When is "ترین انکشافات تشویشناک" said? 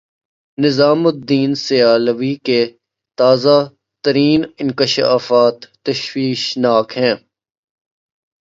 4.03-6.97